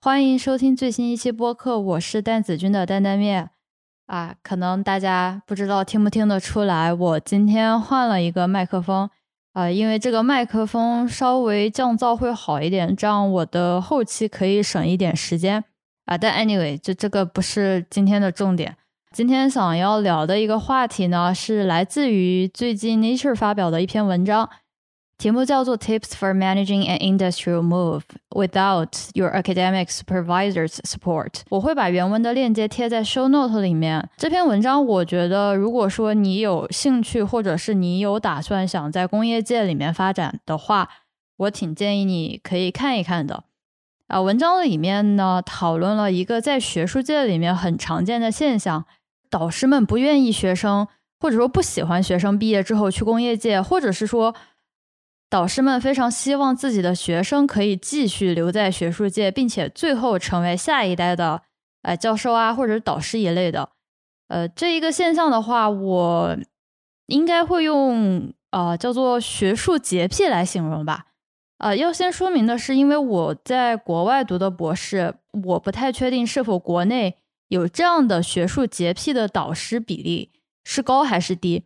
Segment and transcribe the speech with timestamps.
[0.00, 3.50] 欢迎收听最新一期播客，我是蛋子君的担担面
[4.06, 4.36] 啊。
[4.44, 9.10] 可能大家不知道听不听得出来，我今天换了一个麦克风
[9.54, 15.64] 啊，因为这个麦克风稍微降噪会好一点，这样我的后期可以省一点时间
[16.04, 16.16] 啊。
[16.16, 18.76] 但 anyway，就这个不是今天的重点。
[19.12, 24.48] 今天想要聊的一个话题呢，是来自于最近 Nature 发表的一篇文章。
[25.18, 31.40] 题目叫做 Tips for Managing an Industrial Move Without Your Academic Supervisor's Support。
[31.48, 34.08] 我会把原文的链接贴在 Show Note 里面。
[34.16, 40.88] 这篇文章我觉得，如果说你有兴趣，或者是你有打算想在工业界里面发展的话，
[41.36, 43.42] 我挺建议你可以看一看的。
[44.06, 48.84] 啊，文章里面呢讨论了一个在学术界里面很常见的现象：
[49.28, 50.86] 导师们不愿意学生，
[51.18, 54.32] 或者说不喜欢学生毕业之后去工业界，或者是说。
[55.30, 61.42] 导师们非常希望自己的学生可以继续留在学术界，并且最后成为下一代的
[61.82, 63.70] 呃教授啊，或者导师一类的。
[64.28, 66.36] 呃，这一个现象的话，我
[67.08, 71.08] 应该会用呃叫做学术洁癖来形容吧。
[71.58, 80.32] 呃，要先说明的是，因为我在国外读的博士，我不太确定是否国内有这样的学术洁癖的导师比例
[80.64, 81.64] 是高还是低。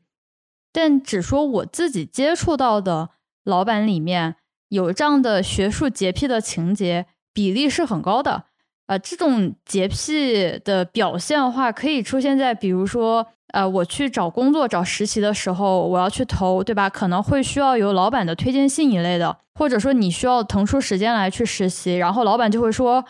[0.72, 3.10] 但只说我自己接触到的。
[3.44, 4.36] 老板里面
[4.68, 8.44] 有这样的学术洁癖的情节比例是很高的，
[8.86, 16.88] 呃，这种洁癖的表现的话，可以出现在比如说，呃，我去找工作找实习的时候，我要去投，对吧？
[16.88, 23.04] 可能会需要有老板的推荐信一类的，或者说你需要腾出时间来去实习，然后老板就会说，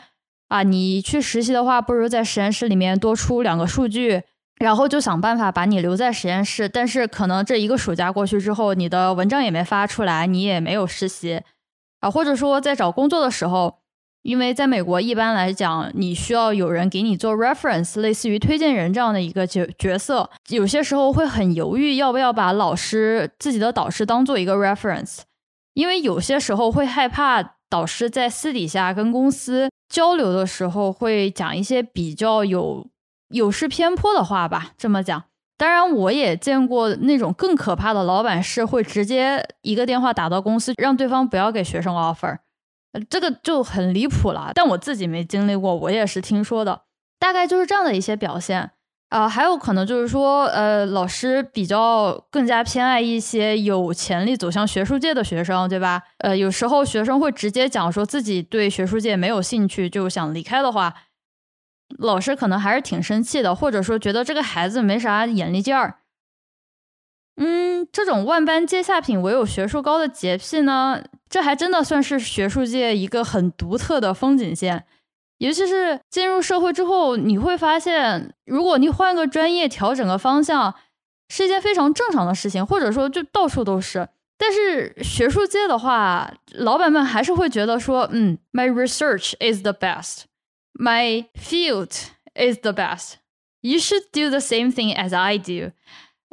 [0.48, 4.22] 啊，你去实习的话，不如在实验室里面多出两个数据。
[4.56, 11.42] 然后就想办法把你留在实验室，但是可能这一个暑假过去之后，你的文章也没发出来，你也没有实习
[12.00, 13.78] 啊，或者说在找工作的时候，
[14.22, 25.22] 因为在美国一般来讲，你需要有人给你做 reference，类似于推荐人这样的一个角角色，有些时候会很犹豫要不要把老师自己的导师当做一个 reference，
[25.74, 32.86] 因为有些时候会害怕导师在私底下跟公司交流的时候会讲一些比较有。
[33.32, 35.24] 有失偏颇的话吧，这么讲。
[35.58, 42.38] 当然，我也见过那种更可怕的老板，是会直接一个电话打到公司，让对方不要给学生 offer，
[43.08, 44.50] 这个就很离谱了。
[44.54, 46.82] 但我自己没经历过，我也是听说的，
[47.20, 48.70] 大概就是这样的一些表现。
[49.10, 56.02] 啊，还有可能就是说，呃，老师比较更加偏爱一些有潜力走向学术界的学生，对吧？
[56.18, 60.94] 呃，有时候学生会直接讲说自己对学术界没有兴趣，就想离开的话。
[61.98, 65.98] 老师可能还是挺生气的，或者说觉得这个孩子没啥眼力劲儿。
[67.36, 74.84] 嗯，这种万般皆下品，唯有学术高的洁癖呢，这还真的算是学术界一个很独特的风景线。
[75.38, 80.74] 尤其是进入社会之后，你会发现，如果你换个专业，调整个方向，
[81.28, 84.08] 是一件非常正常的事情，或者说就到处都是。
[84.38, 90.24] 但是学术界的话，老板们还是会觉得说，嗯，my research is the best。
[90.82, 91.92] My field
[92.34, 93.18] is the best.
[93.60, 95.70] You should do the same thing as I do.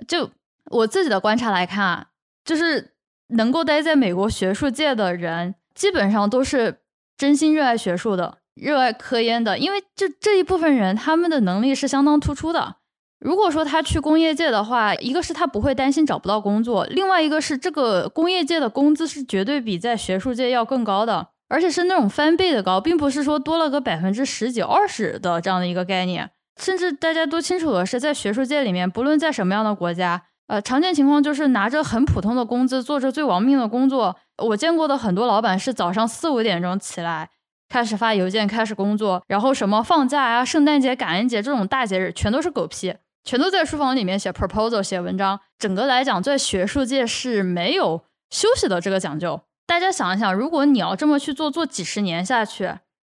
[0.07, 0.31] 就
[0.71, 2.05] 我自己的观察来看啊，
[2.43, 2.95] 就是
[3.27, 6.79] 能够待在美国学术界的人，基本上都是
[7.15, 9.59] 真心热爱学术的、热爱科研的。
[9.59, 12.77] 因为这这一部分人，他们的能力是相当突出的。
[13.19, 21.27] 如果说他去工业界的话，一个是他不会担心找不到工作，另外一个是这个工业界的工资是绝对比在学术界要更高的。
[21.49, 26.29] 而且是那种翻倍的高，并不是说多了个百分之十几、二十的这样的一个概念。
[26.61, 34.17] 甚至大家都清楚的是，在学术界里面，不论在什么样的国家，呃，常见情况就是拿着很普通的工资，做着最亡命的工作。
[34.37, 37.29] 我见过的很多老板是早上四五点钟起来，
[37.69, 42.93] 开始发邮件，开始工作，然后什么放假呀、圣诞节、感恩节这种大节日，全都是狗屁，
[43.23, 45.39] 全都在书房里面写 proposal、写文章。
[45.57, 49.41] 整个来讲，在学术界是没有休息的这个讲究。
[49.69, 52.73] 大家想一想，如果你要这么去做，做几十年下去，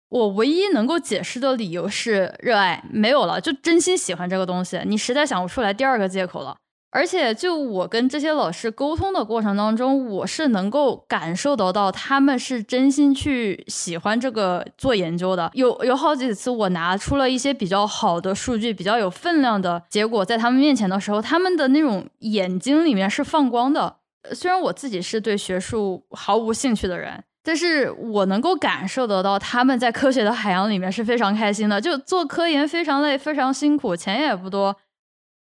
[0.08, 6.56] 我唯一能够解释的理由是热爱，没有了，就真心喜欢这个东西，你实在想不出来第二个借口了。
[6.92, 15.50] 而且，就我跟这些老师沟通的过程当中，我是能够感受得到他们是真心去喜欢这个做研究的。
[15.54, 23.96] 有有好几次，我拿出了一些比较好的数据，比较有分量的结果，在他们面前的时候，他们的那种眼睛里面是放光的。
[24.32, 31.80] 虽然我自己是对学术毫无兴趣的人，但是我能够感受得到他们在科学的海洋里面是非常开心的。
[31.80, 34.76] 就做科研非常累，非常辛苦，钱也不多，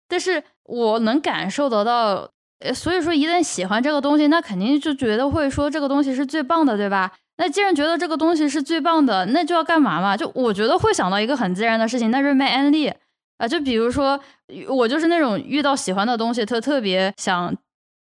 [0.08, 2.30] 但是我能感受得到。
[2.74, 7.12] 所以说，一旦喜欢这个东西，那肯定就觉得会说这个东西是最棒的，对吧？
[7.38, 10.16] 那既然觉得这个东西是最棒的，那就要干嘛嘛？
[10.16, 12.88] 就我觉得会想到一个很自然的事情，那就是卖安利
[13.38, 13.48] 啊。
[13.48, 14.20] 就比如说，
[14.70, 17.54] 我就是那种遇到喜欢的东西，特特别想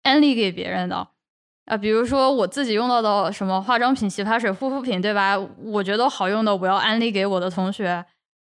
[0.02, 1.08] 安利给别人的
[1.66, 1.76] 啊。
[1.76, 5.38] 比如说我自己用到的什么化妆品、洗发水、护肤品，对吧？
[5.64, 8.04] 我觉得好用的，我要安利给我的同学。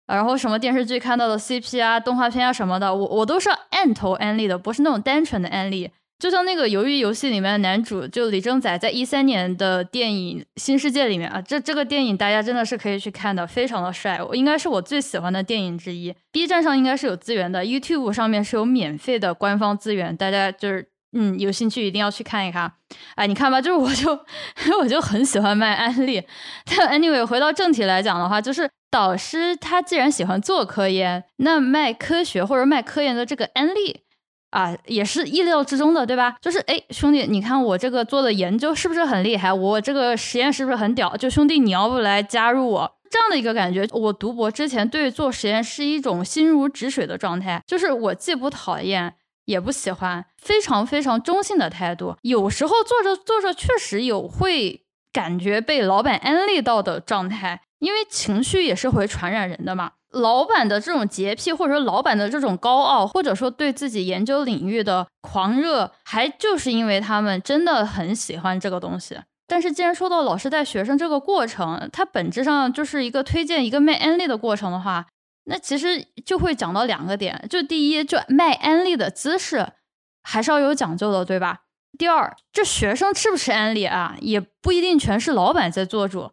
[0.07, 5.91] 然后什么电视剧看到的 CP 啊、动画片啊什么的，我我都是按头安利的，不是那种单纯的安利。
[6.17, 16.15] 就像那个《鱿鱼游戏》里面的男主，就李正宰，在一三年的电影《新世界》里面啊，这这个电影大家真的是可以去看的，非常的帅，我应该是我最喜欢的电影之一。
[16.31, 22.71] B 站上应该是有资源的，YouTube 上面是有免费的官方资源，大家就是嗯有兴趣一定要去看一看。
[23.15, 24.19] 哎，你看吧，就是我就
[24.81, 26.23] 我就很喜欢卖安利。
[26.65, 34.01] 但 anyway，回到正题来讲的话，就是导师他既然喜欢做科研，那卖科学或者卖科研的这个安利。
[34.49, 36.37] 啊，也是意料之中的，对吧？
[36.41, 39.51] 就是哎，兄弟，你看我这个做的研究是不是很厉害？
[39.51, 41.15] 我这个实验是不是很屌？
[41.17, 43.85] 就兄弟，你要不来加入我这样的一个感觉？
[43.91, 49.13] 我读博之前对做实验是一种心如止水的状态，就是我既不讨厌
[49.47, 52.15] 也不喜欢，非常非常中性的态度。
[52.21, 59.93] 有时候做着做着确实有会感觉被老板安利到的状态，因为情绪也是会传染人的嘛。
[60.11, 69.17] 老板的这种洁癖，或者说老板的这种高傲，或者说对自己研究领域的狂热，还就是因为他们真的很喜欢这个东西。
[69.47, 75.05] 但是，既然说到老师带学生这个过程，它本质上就是一个推荐、一个卖安利的过程的话，
[75.49, 79.73] 那其实就会讲到两个点：就第一，就卖安利的姿势
[80.21, 81.61] 还是要有讲究的，对吧？
[81.97, 86.31] 第二，这学生吃不吃安利啊，也不一定全是老板在做主。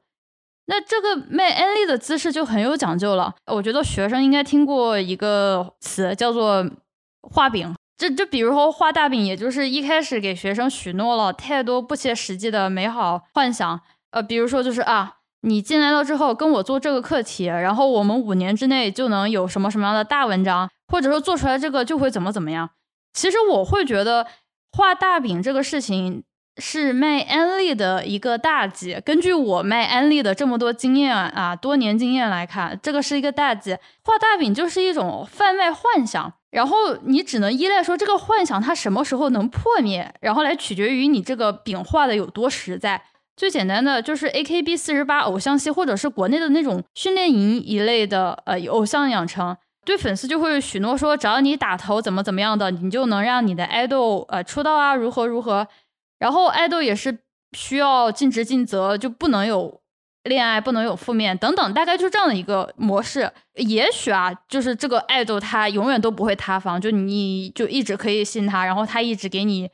[0.66, 3.34] 那这个卖安利的姿势就很有讲究了。
[3.46, 6.68] 我觉得学生应该听过一个词叫做
[7.22, 13.80] 画饼，这就比如说画大饼，也就是一开始给学生许诺了太多不切实际的美好幻想。
[14.10, 22.70] 呃，比如说就是啊，你进来了之后跟我做这个课题，然后我们五年之内就能有什么什么样的大文章，或者说做出来这个就会怎么怎么样。
[23.12, 24.26] 其实我会觉得
[24.72, 26.24] 画大饼这个事情。
[26.58, 28.96] 是卖安利的一个大忌。
[29.04, 33.76] 根据我卖安利的这么多经验啊，多年经验来看，这个是一个大忌。
[34.04, 36.76] 画大饼就是一种贩卖幻想，然后
[37.06, 43.02] 你只能依赖说这个幻想它什么时候能破灭，然后来取决于你这个饼画的有多实在。
[43.36, 55.66] 最简单的就是 A K B 四十八偶像系，或者是国内的那种训练营一类的呃偶像养成，对粉丝就会许诺说，只要你打头怎么怎么样的，你就能让你的爱豆呃出道啊，如何如何。
[56.18, 57.18] 然后爱豆也是
[57.56, 59.80] 需要尽职尽责，就不能有
[60.22, 63.30] 恋爱，不能有负面等等，大概就这样的一个模式。
[63.56, 69.68] 也许啊，就是这个爱豆他永远都不会塌房，就你就一直可以信他，然后他一直给你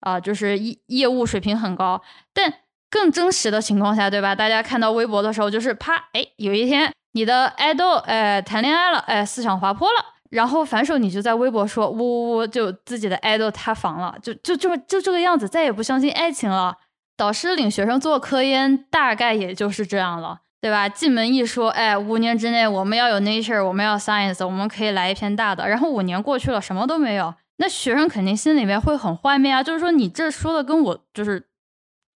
[0.00, 2.02] 啊，就是业业务水平很高。
[2.34, 2.52] 但
[2.90, 4.34] 更真实的情况下，对吧？
[4.34, 9.94] 大家看到微博的时候，就是啪，哎，有一天你的爱豆哎谈恋爱了，哎思想滑坡了。
[10.30, 16.76] 然后反手你就在微博说呜呜呜，就自己的爱豆塌房了，就就这么就这个样子，再也不相信爱情了。
[17.16, 20.88] 导师领学生做科研，大概也就是这样了，对吧？
[20.88, 25.68] 进门一说，哎，五年之内我们要有 Nature，我们要 Science，我们可以来一篇大的。
[25.68, 29.62] 然后五年过去了，什么都没有，那学生肯定心里面会很幻灭啊。
[29.62, 31.46] 就是说你这说的跟我就是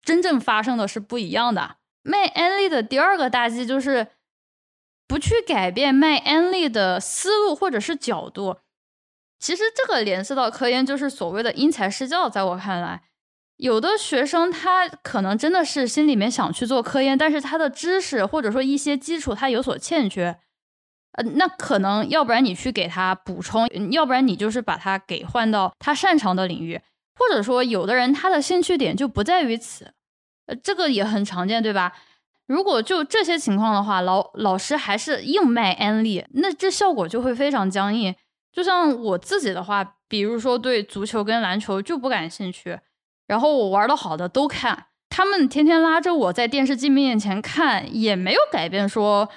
[0.03, 1.77] 真正发生的是不一样的。
[2.03, 4.07] 卖安利的第二个大忌就是。
[5.09, 8.57] 不去改变卖安利的思路或者是角度，
[9.39, 12.29] 其实这个联系到科研就是所谓的因材施教。
[12.29, 13.01] 在我看来，
[13.57, 20.39] 有的学生他可能真的是心里面想去做科研，但是他的知识或者说一些基础他有所欠缺，
[21.13, 26.79] 呃，那可能要不然你去给他补充，要不然你就是把他给换到他擅长的领域，
[27.15, 29.91] 或者说有的人他的兴趣点就不在于此，
[30.49, 31.93] 呃，这个也很常见，对吧？
[32.47, 38.15] 如果就这些情况的话，老老师还是硬卖安利，那这效果就会非常僵硬。
[38.51, 42.79] 就像我自己的话，比如说对足球跟篮球就不感兴趣，
[43.27, 49.29] 然后我玩的好的都看，他们天天拉着我在电视机面前看，也没有改变说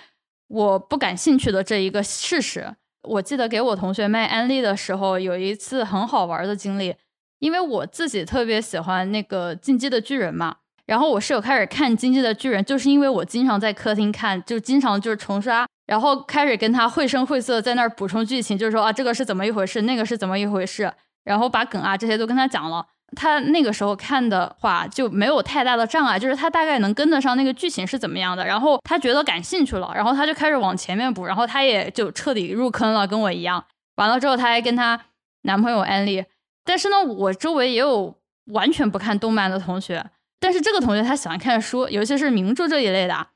[0.49, 2.75] 我不感兴趣的这一个事实。
[3.03, 6.95] 我记得给我同学卖安利的时候，有一次很好玩的经历，
[7.41, 10.57] 因为我自己特别喜欢那个进击的巨人嘛。
[10.87, 20.93] 然后我室友开始看《经济的巨人》，就是因为我经常在客厅看，就经常就是重刷，然后开始跟他绘声绘色在那儿补充剧情，就是说啊这个是怎么一回事，那个是怎么一回事，
[21.25, 22.85] 然后把梗啊这些都跟他讲了。
[23.15, 33.63] 他那个时候看的话就没有太大的障碍，就是他大概能跟得上那个剧情是怎么样的，然后他觉得感兴趣了，然后他就开始往前面补，然后他也就彻底入坑了，跟我一样。
[33.97, 34.99] 完了之后他还跟他
[35.43, 36.25] 男朋友安利，
[36.65, 40.07] 但是呢，我周围也有完全不看动漫的同学。
[40.43, 43.29] 但是这个同学他喜欢看书，尤其是名著这一类的。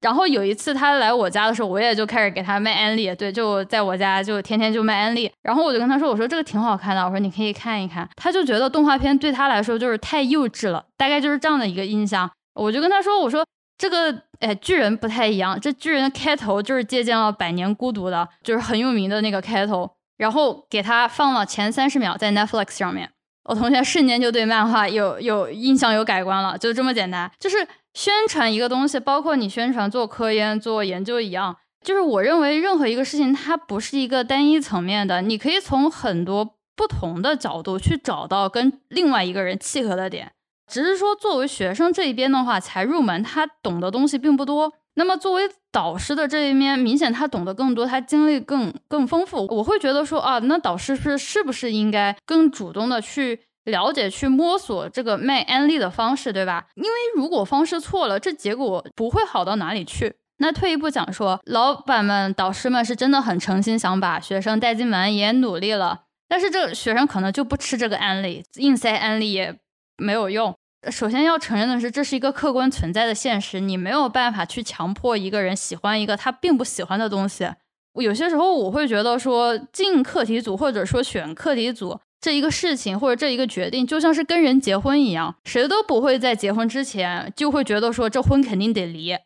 [0.00, 5.30] 然后有一次他来我家的时候，我也就开始给他卖安利，对，就在我家就天天就卖安利。
[5.42, 12.28] 然后我就跟他说：“我说这个挺好看的，我说你可以看一看。”他就觉得动画片对他来说就是太幼稚了，大概就是这样的一个印象。
[12.54, 13.44] 我就跟他说：“我说
[13.76, 23.10] 这个哎巨人不太一样，这巨人的开头就是借鉴了《百年孤独》的，就是很有名的那个开头。”然后给他放了前三十秒在 Netflix 上面，
[23.48, 27.66] 我同学瞬间就对漫画有有印象有改观了，就这么简单，就是。
[27.94, 40.30] 宣传一个东西，包括你宣传做科研、做研究一样，就是我认为任何一个事情，它不是一个单一层面的，你可以从很多不同的角度去找到跟另外一个人契合的点。
[40.70, 44.72] 只是说，作为学生这一边的话，才入门，他懂的东西并不多。
[44.98, 49.46] 那么作为导师的这一面，明显他懂得更多，他经历更更丰富。
[49.48, 53.40] 我会觉得说啊，那导师是是不是应该更主动的去？
[53.64, 56.68] 了解去摸索这个卖安利的方式，对吧？
[56.74, 60.14] 因为如果方式错了，这结果不会好到哪里去。
[60.38, 69.54] 那退一步讲说，老板们、导师们是真的很诚心想把学生带进门，也努力了，但是这学生可能就不吃这个安利，硬塞安利也
[69.98, 70.56] 没有用。
[70.90, 77.50] 首先要承认的是，这是一个客观存在的现实，你没有办法去强迫一个人喜欢一个他并不喜欢的东西。
[77.94, 81.98] 有些时候我会觉得说，进课题组或者说选课题组。
[82.20, 89.16] 这一个事情或者这一个决定，就像是跟人结婚一样，谁都不会在结婚之前就会觉得说这婚肯定得离。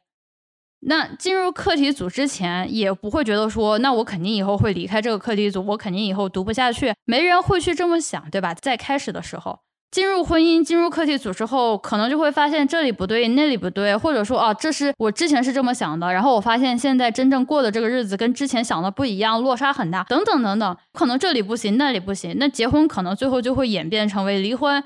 [0.81, 8.53] 那进入课题组之前，也不会觉得说，那我肯定以后会离开这个课题组，我肯定以后读不下去，没人会去这么想，对吧？
[8.53, 9.61] 在开始的时候。
[9.93, 24.83] 进入婚姻、进入课题组之后，可能就会发现这里不对，那里不对，或者说啊，这是我之前是这么想的，然后我发现现在真正过的这个日子跟之前想的不一样，落差很大，等等等等，可能这里不行，那里不行，那结婚可能最后就会演变成为离婚，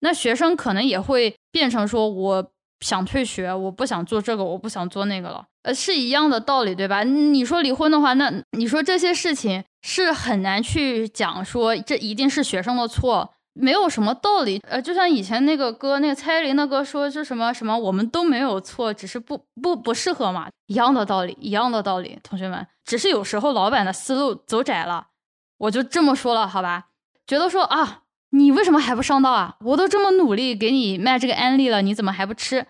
[0.00, 2.50] 那学生可能也会变成说我
[2.80, 7.04] 想退学，我不想做这个，我不想做那个了，呃，是一样的道理，对吧？
[7.04, 13.34] 你说离婚的话，那你说这些事情是很难去讲说这一定是学生的错。
[13.60, 25.08] 没有什么道理，呃，就像以前那个歌，那个蔡依林的歌说是什么什么，我们都没有错，只是不不不适合嘛，一样的道理，一样的道理，同学们，只是有时候老板的思路走窄了，
[25.58, 26.86] 我就这么说了，好吧？
[27.26, 29.56] 觉得说啊，你为什么还不上道啊？
[29.60, 32.66] 我都这么努力给你卖这个安利了，你怎么还不吃？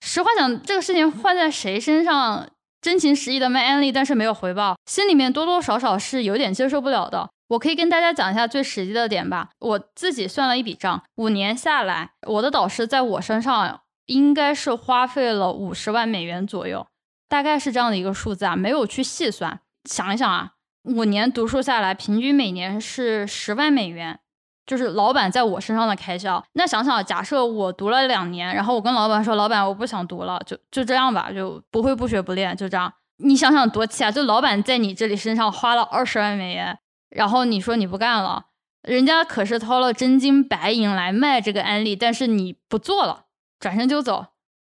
[0.00, 2.48] 实话讲，这个事情换在谁身上，
[2.80, 7.28] 真情实意的卖安利，但是没有回报，心里面多多少少是有点接受不了的。
[7.50, 9.50] 我可以跟大家讲一下最实际的点吧。
[9.58, 16.86] 我自己算了一笔账，五年下来，我的导师在我身上应该是花费了五十万美元左右，
[17.28, 19.60] 大概是这样的一个数字啊，没有去细算。
[19.88, 20.52] 想一想啊，
[20.84, 24.20] 五年读书下来，平均每年是十万美元，
[24.64, 26.44] 就是老板在我身上的开销。
[26.52, 32.92] 那想想，假设我读了两年，然后我跟老板说，老板我不想读了，就就这样吧，就不会不学不练，就这样。
[33.22, 34.10] 你想想多气啊！
[34.10, 36.78] 就老板在你这里身上花了二十万美元。
[37.10, 38.46] 然后你说你不干了，
[38.82, 43.26] 人家可是掏了真金白银来卖这个安利，但是你不做了，
[43.58, 44.26] 转身就走。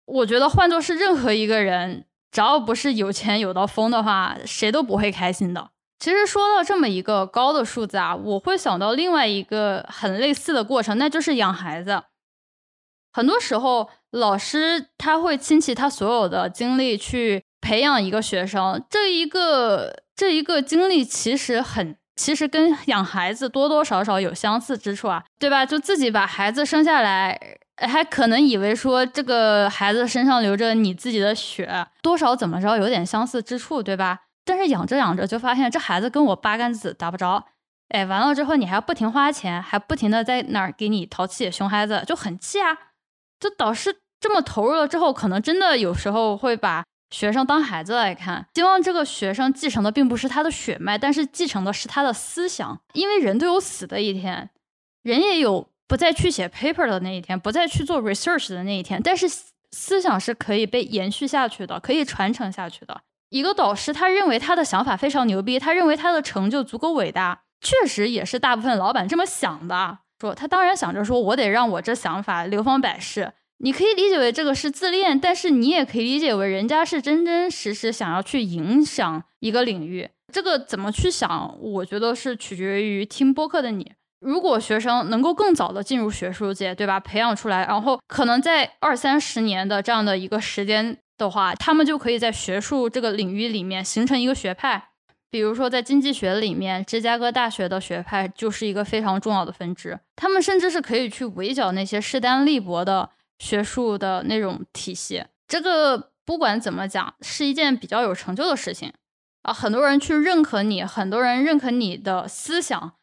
[0.05, 5.71] 我觉得换做是任何一个人，只要不是有钱有到疯的话，谁都不会开心的。
[5.99, 12.03] 其实说到这么一个高的数字啊，我会想到另外一个很类似的过程，那就是养孩子。
[13.11, 21.97] 很多时候，老师他会倾其他所有的精力去培养一个学生，这一个这一个经历其实很。
[22.17, 25.65] 其实跟养孩子多多少少有相似之处啊，对吧？
[25.65, 27.39] 就自己把孩子生下来，
[27.77, 34.21] 还可能以为说这个孩子身上流着你自己的血，多少怎么着有点相似之处，对吧？
[34.43, 37.45] 但是养着养着就发现这孩子跟我八竿子打不着，
[37.89, 42.75] 哎，完了之后你还要不停花钱，还不停的在那儿给你淘气，熊孩子就很气啊。
[43.39, 46.83] 就导师这么投入了之后，可能真的有时候会把。
[47.09, 52.79] 学生当孩子来看，希望这个学生继承的并不是他的血脉，但是继承的是他的思想。
[52.93, 54.49] 因为人都有死的一天，
[55.03, 59.01] 人也有不再去写 paper 的那一天，不再去做 research 的那一天。
[59.01, 59.27] 但是
[59.71, 63.01] 思想是可以被延续下去的，可以传承下去的。
[63.29, 69.99] 一个导师他认为他的想法非常牛逼，他认为他的成就足够伟大，确实也是大部分老板这么想的。
[70.19, 73.33] 说他当然想着说，我得让我这想法流芳百世。
[73.59, 80.09] 你可以理解为这个是自恋，但是你也可以理解为人家是真真实实想要去影响一个领域。
[80.31, 83.93] 这个怎么去想，我觉得是取决于听播客的你。
[84.19, 86.99] 如果学生能够更早的进入学术界，对吧？
[86.99, 94.89] 培养出来，然后可能在二三十年的这样的一个时间的话，他们就可以在学术这个领域里面形成一个学派。
[95.29, 99.99] 比如说在经济学里面，芝加哥大学的学派就是一个非常重要的分支。
[100.15, 103.09] 他们甚至是可以去围剿那些势单力薄的。
[103.39, 105.25] 学术的那种体系。
[105.47, 108.93] 这个不管怎么讲，是一件比较有成就的事情
[109.43, 109.53] 啊！
[109.53, 112.97] 很多人去认可你，很多人认可你的思想，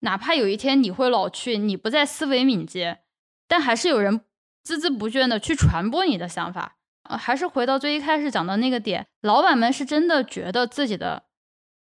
[0.00, 3.00] 哪怕有一天你会老去，你不再思维敏捷，
[3.48, 4.20] 但还是有人
[4.64, 6.76] 孜孜不倦的去传播你的想法。
[7.08, 11.24] 呃，还是回到最一开始讲的那个点，老板们是真的觉得自己的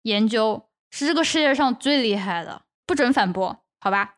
[0.02, 4.16] 研究是这个世界上最厉害的，不准反驳，好吧？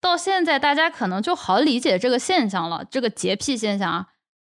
[0.00, 4.06] 到现在大家可能就好理解这个现象了，这个洁癖现象啊。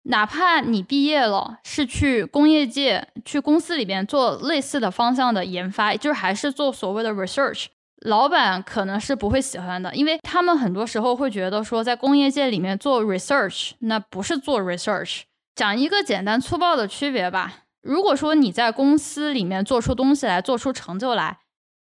[0.08, 7.66] 哪怕你毕业了，是去工业界、去公司里边做类似的方向的研发，就是还是做所谓的 research，
[8.02, 15.22] 老板可能是不会喜欢的，因为他们很多时候会觉得说，在工业界里面做 research，那不是做 research。
[15.56, 17.64] 讲一个简单粗暴的区别吧。
[17.82, 21.40] 如果说你在公司里面做出东西来，做出成就来，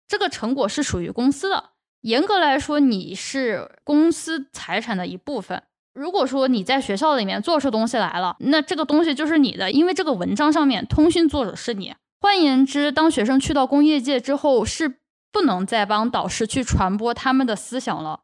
[0.06, 1.70] 这个成果是属于公司的。
[2.02, 5.62] 严格来说，你是公司财产的一部分。
[5.94, 11.94] 如果说你在学校里面做出东西来了，那这个东西就是你的，因为这个文章上面通讯作者是你。
[12.20, 18.20] 换言之，当学生去到工业界之后，是不能再帮导师去传播他们的思想了，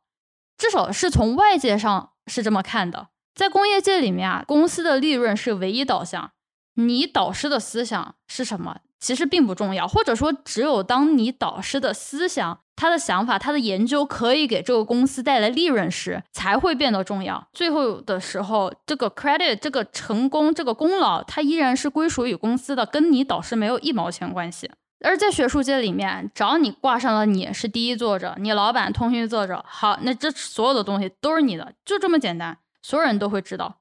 [0.56, 3.08] 至少是从外界上是这么看的。
[3.35, 6.32] 在工业界里面啊，公司的利润是唯一导向，
[6.75, 9.87] 你导师的思想是什么，其实并不重要。
[9.87, 17.49] 或者说，只有当你导师的思想、他的想法、他的研究可以给这个公司带来利润时，才会变得重要。
[17.52, 24.70] 最后的时候，这个 credit、这个成功、这个功劳，它依然是归属于公司的，跟你导师没有一毛钱关系。
[25.04, 32.58] 而在学术界里面，只要你挂上了你是第一作者，你老板通讯作者，好，那这所有的东西都是你的，就这么简单。
[32.80, 33.78] 所有人都会知道，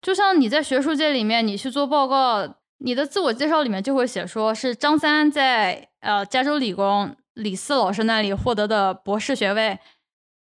[0.00, 9.78] 就像你在学术界里面，你去做报告，你的自我介绍里面就会写说是张三在呃加州理工李四老师那里获得的博士学位，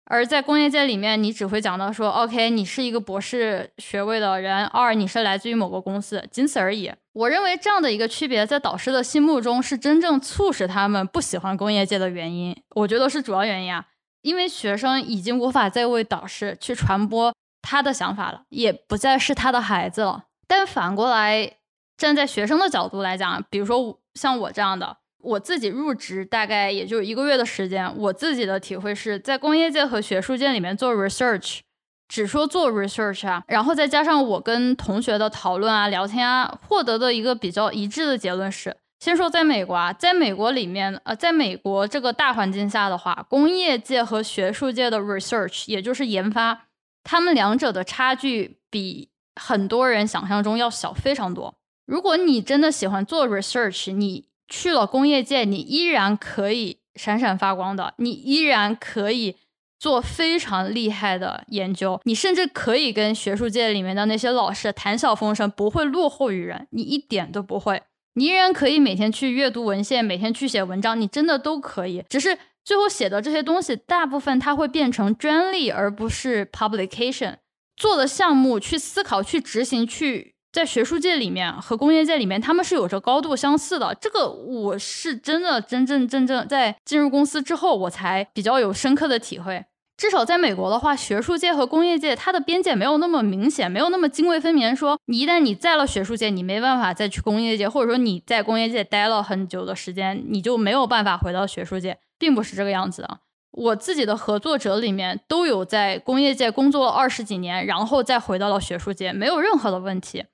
[0.06, 6.90] 而在工业界里面，你只会讲到说，OK，你是一个博士学位的人，二你是来自于某个公司，仅此而已。
[7.12, 13.86] 我认为这样的一个区别，在导师的心目中是真正促使他们不喜欢工业界的原因，我觉得是主要原因啊，
[14.23, 17.32] 因为学生已经无法再为导师去传播。
[17.62, 20.25] 他的想法了，也不再是他的孩子了。
[20.49, 21.58] 但反过来，
[21.99, 31.61] 站在学生的角度来讲，比如说像我这样的，我自己入职大概也就一个月的时间，我自己的体会是在工业界和学术界里面做 research，
[32.09, 46.67] 只说做 research 啊，然后再加上我跟同学的讨论啊、聊天啊，获得的一个比较一致的结论是：先说在美国啊，在美国里面，呃，在美国这个大环境下的话，工业界和学术界的 research，也就是研发。
[47.02, 49.09] 他们两者的差距比
[49.41, 51.54] 很多人想象中要小非常多。
[51.87, 59.36] 如果你真的喜欢做 research，你去了工业界，你依然可以闪闪发光的，你依然可以
[59.78, 67.80] 做非常厉害的研究，你甚至可以跟学术界里面的那些老师谈笑风生，不会落后于人，你一点都不会。
[68.15, 72.36] 你依然可以每天去阅读文献，每天去写文章，你真的都可以，只是。
[72.63, 77.36] 最后写的这些东西，大部分它会变成专利，而不是 publication。
[77.75, 83.95] 做的项目去思考、去执行、去在学术界里面和工业界里面，他们是有着高度相似的。
[84.00, 89.65] 这个我是真的真真正正在进入公司之后，我才比较有深刻的体会。
[89.97, 94.75] 至少在美国的话，学术界和工业界它的边界没有那么明显，没有那么泾渭分明。
[94.75, 101.99] 说你一旦你在了学术界，你没办法再去工业界，或者说你在工业界待了很久的时间，你就没有办法回到学术界。
[102.21, 103.21] 并不是这个样子的。
[103.50, 110.25] 我自己的合作者里面都有在工业界工作了二十几年，然后再回到了学术界，没有任何的问题。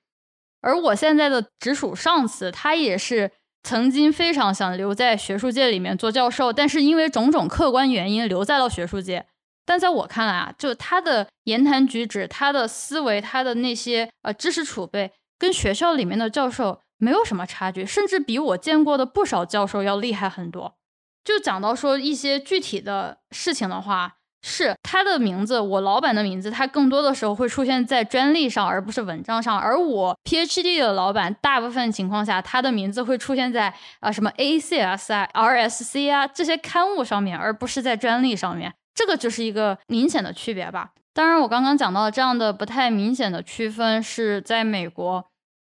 [0.61, 3.31] 而我现在的直属上司，他也是
[3.63, 9.25] 曾经非常想留在学术界里面做教授，但是因为种种客观原因留在了学术界。
[9.65, 20.77] 但在我看来啊，就他的言谈举止、他的思维、他的那些呃知识储备，跟学校里面的教授没有什么差距，甚至比我见过的不少教授要厉害很多。
[21.23, 24.15] 就讲到说一些具体的事情的话，
[24.47, 29.59] 是他的名字，我老板的名字，他更多的时候会出现在专利上，而不是文章上。
[29.59, 38.73] 而我 PhD 的老板，大部分情况下，他的名字会出现在啊什么 ACS 啊、RSC 啊这些刊物上面，而不是在专利上面。
[38.95, 40.91] 这个就是一个明显的区别吧。
[41.13, 45.25] 当然，我刚刚讲到的这样的不太明显的区分是在美国，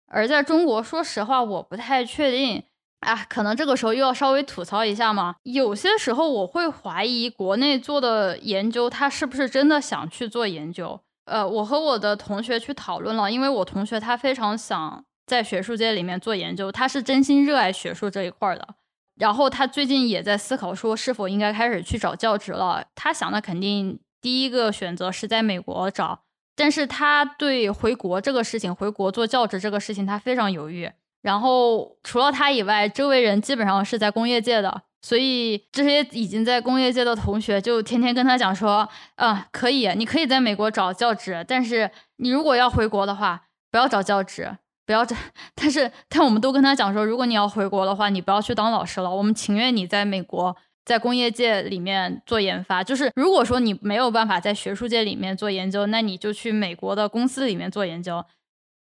[0.07, 2.63] 而在中国，说实话，我不太确定。
[2.99, 5.35] 啊，可能这个时候又要稍微吐槽一下嘛。
[5.43, 10.99] 有些时候我会怀疑国内做的研究，他是不是真的想去做研究？
[11.25, 18.67] 呃，我和我的同学去讨论了，因为我同学他非常想在学术界里面做研究，他是真心热爱学术这一块的。
[19.15, 22.85] 然后他最近也在思考说，是否应该开始去找教职了。
[22.95, 26.21] 他想的肯定第一个选择是在美国找。
[26.55, 30.91] 但是他对回国这个事情，回国做教职这个事情，他非常犹豫。
[31.21, 45.15] 然后除了他以外，周围人基本上是在工业界的，所以这些已经在工业界的同学就天天跟他讲说，嗯，可以，你可以在美国找教职，但是你如果要回国的话，不要找教职，不要找。
[45.55, 50.55] 但是，但我们都跟他讲说，如果你要回国的话，你不要去当老师了，我们情愿你在美国。
[50.85, 58.25] 在工业界里面做研发，就是如果说你没有办法在学术界里面做研究，那你就去美国的公司里面做研究，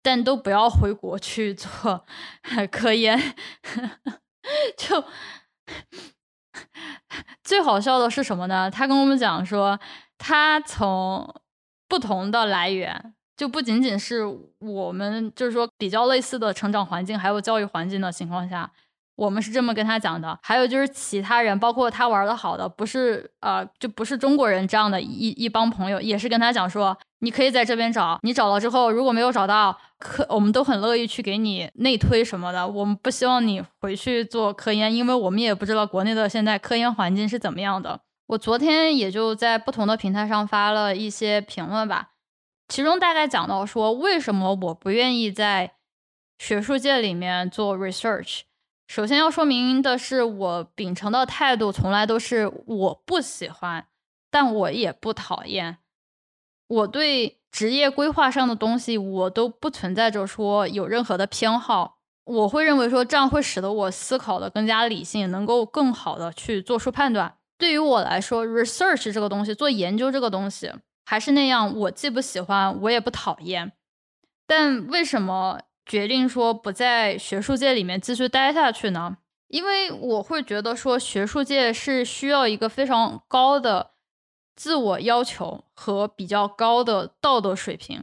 [0.06, 2.06] 但都不要回国去做
[2.70, 3.20] 科研。
[4.78, 5.04] 就
[7.42, 8.70] 最好笑的是什么呢？
[8.70, 9.80] 他跟我们讲说，
[10.16, 11.34] 他从
[11.88, 14.22] 不同的来源，就不仅仅是
[14.60, 18.70] 我们，就是说比较类似的成长环境，还有教育环境的情况下。
[19.16, 32.68] 我们是这么跟他讲的，还有就是其他人，包括他玩的好的，不是呃，就不是中国人这样的一一帮朋友，也是跟他讲说，你可以在这边找，你找了之后，如果没有找到，可我们都很乐意去给你内推什么的。
[32.68, 38.00] 我们不希望你回去做科研，因为我们也不知道国内的现在科研环境是怎么样的。
[38.26, 42.10] 我昨天也就在不同的平台上发了一些评论吧，
[42.68, 45.72] 其中大概讲到说，为什么我不愿意在
[46.38, 48.40] 学术界里面做 research。
[48.88, 53.86] 首先要说明的是，我秉承的态度从来都是我不喜欢，
[54.30, 55.78] 但我也不讨厌。
[56.68, 61.98] 我对职业规划上的东西，我都不存在着说有任何的偏好。
[62.24, 67.36] 我会认为说这样会使得我思考的更加理性，能够更好的去做出判断。
[67.56, 70.72] 对于我来说，research 这个东西，做研究这个东西，
[71.04, 73.72] 还是那样，我既不喜欢，我也不讨厌。
[74.46, 75.60] 但为什么？
[75.88, 79.18] 决定说不在学术界里面继续待下去呢？
[79.46, 83.92] 因为我会觉得说学术界是需要一个非常高的
[84.56, 88.02] 自我要求和比较高的道德水平。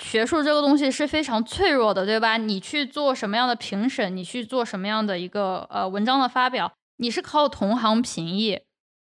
[0.00, 2.36] 学术这个东西是非常脆弱的，对吧？
[2.36, 8.60] 你去做什么样的评审，你去做什么样的一个呃文章的发表，你是靠同行评议。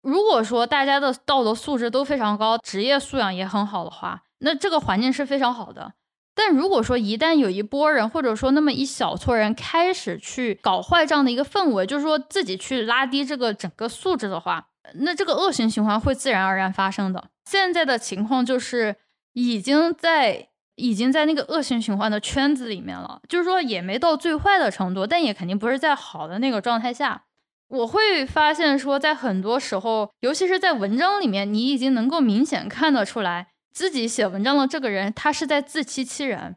[0.02, 5.94] 如果说大家的道德素质都非常高，职业素养也很好的话，那这个环境是非常好的。
[6.34, 17.28] 但如果说一旦有一波人，或者说那么一小撮人开始去搞坏这样的一个氛围，就是说自己去拉低这个整个素质的话，那这个恶性循环会自然而然发生的。
[17.44, 18.96] 现在的情况就是
[19.32, 27.24] 已经在已经在那个恶性循环的圈子里面了，就是说也没到最坏的程度，但也肯定不是在好的那个状态下。
[27.68, 33.48] 我会发现说，在很多时候，尤其是在文章里面，你已经能够明显看得出来。
[33.72, 36.56] 自己写文章的这个人，他是在自欺欺人。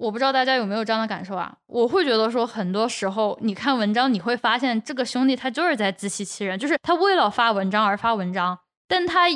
[0.00, 1.54] 我不知道大家有没有这样的感受啊？
[1.66, 8.58] 我会觉得说，很多时候你看文章，你会发现这个兄弟他就是在自欺欺人，就是他为了发文章而发文章，
[8.88, 9.26] 但他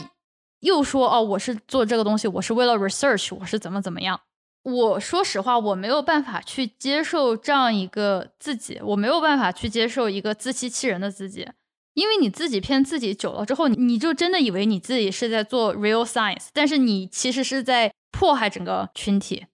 [0.60, 4.18] 又说哦，我是做这个东西，我是为了 research，我是怎么怎么样。
[4.62, 11.46] 我说实话，我没有办法去接受这样一个自己，我没有办法去接受一个自欺欺人的自己。
[11.92, 19.44] 因为你自己骗自己久了之后，你就真的以为你自己是在做 real science，但是你其实是在迫害整个群体，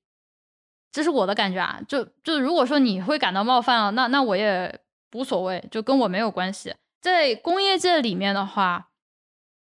[0.92, 1.81] 这是我的感觉啊。
[1.88, 4.81] 就就如果说你会感到冒犯了，那那我也
[5.12, 6.74] 无所谓，就跟我没有关系。
[7.00, 8.88] 在工业界里面的话，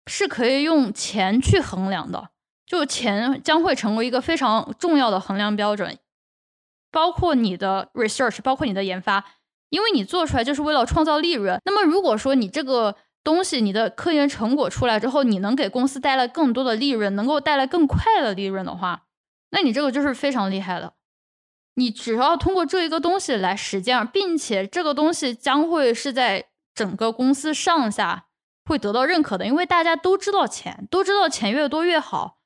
[0.07, 2.31] 是可以用钱去衡量的，
[2.67, 5.99] 就钱将会成为一个非常重要的衡量标准，
[6.91, 9.25] 包括你的 research，包括你的研发。
[9.69, 19.05] 因为你做出来就是为了创造利润，那么如果说你这个东西，你的科研成果出来之后，你能给公司带来更多的利润，能够带来更快的利润的话，
[19.51, 20.95] 那你这个就是非常厉害的。
[21.75, 28.27] 你只要通过这一个东西来实践，并且这个东西将会是在整个公司上下
[28.65, 32.39] 会得到认可的，因为大家都知道钱，都知道钱越多越好。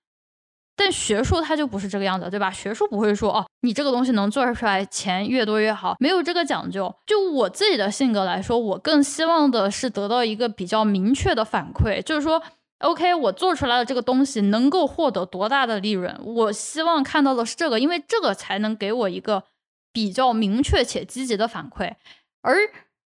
[0.77, 2.51] 但学术它就不是这个样子，对吧？
[2.51, 6.93] 学术不会说哦，你这个东西能做出来，钱越多越好，没有这个讲究。
[7.07, 12.43] 就我自己的性格来说，我更希望的是得到一个比较明确的反馈，就是说
[12.85, 19.44] ，OK，我做出来的这个东西能够获得多大的利润，我希望看到的是这个，因为这个才能给我一个
[19.92, 21.94] 比较明确且积极的反馈。
[22.42, 22.57] 而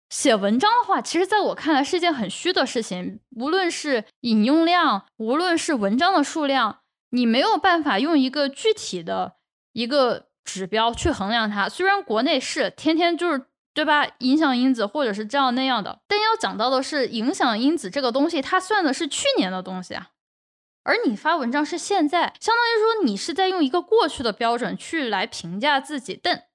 [0.09, 6.79] 写文章的话，其实在我看来是一件很虚的事情，无论是引用量，无论是文章的数量。
[7.13, 9.33] 你没有办法用一个具体的
[9.73, 11.67] 一个指标去衡量它。
[11.67, 20.09] 虽然国内是天天就是对吧，影响因子或者是这样那样的，但要讲到的是影响因子这个东西，它算的是去年的东西啊。
[20.83, 26.19] 而你发文章是现在，相当于说你是在用一个过去的标准去来评价自己。
[26.21, 26.45] 但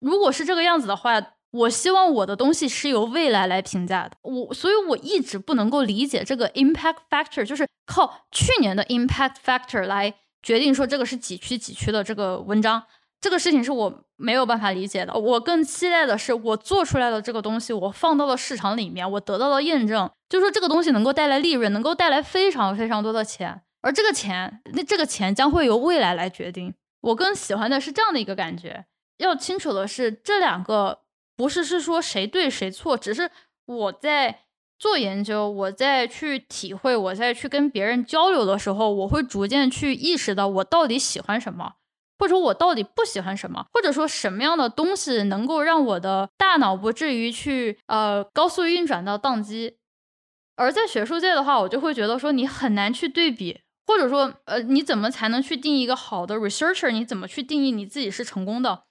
[0.00, 12.84] 如果是这个样子的话，我希望我的东西是由未来来评价的，我所以，我一直不能够理解这个 impact factor，就是靠去年的 impact factor 来决定说这个是几区几区的这个文章，
[13.20, 15.12] 这个事情是我没有办法理解的。
[15.14, 26.74] 我更期待的是，我做出来的这个东西，我放到了市场里面，我得到了验证，就说这个东西能够带来利润，能够带来非常非常多的钱，而这个钱，那这个钱将会由未来来决定。
[27.02, 28.86] 我更喜欢的是这样的一个感觉。
[29.18, 31.00] 要清楚的是，这两个
[31.36, 33.30] 不是是说谁对谁错，只是
[33.66, 34.40] 我在。
[34.80, 41.74] 做研究，我在去体会，我在去跟别人交流的时候，我会逐渐去意识到我到底喜欢什么，
[42.20, 49.78] 或者我到底不喜欢什么，或者说什么样的东西能够让我的大脑不至于去呃高速运转到宕机。
[50.56, 56.90] 而在学术界的话，我就会觉得说你很难去对比，或者说呃你怎么才能去定义一个好的 researcher？
[56.90, 58.82] 你怎么去定义你自己是成功的？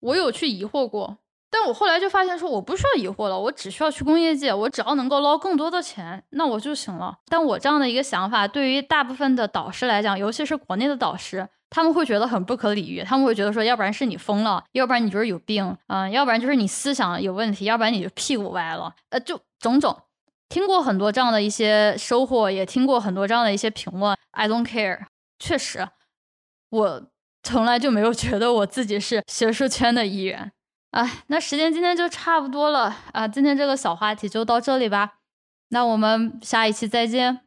[0.00, 1.18] 我有去疑惑过。
[1.50, 7.18] 但我后来就发现，说我不需要疑惑了，我只需要去工业界，我只要能够捞更多的钱，那我就行了。
[7.26, 20.00] 但我这样的一个想法，对于大部分的导师来讲，尤其是国内的导师，他们会觉得很不可理喻，他们会觉得说，要不然是你疯了，要不然你就是有病，嗯，要不然就是你思想有问题，要不然你就屁股歪了，呃，就种种。
[20.48, 24.16] 听过很多这样的一些收获，也听过很多这样的一些评论。
[24.30, 25.00] I don't care，
[25.40, 25.88] 确实，
[26.70, 27.02] 我
[27.42, 30.52] 从来就没有觉得我自己是学术圈的一员。
[30.92, 35.14] 哎，那时间今天就差不多了啊，今天这个小话题就到这里吧，
[35.70, 37.40] 那我们下一期再见。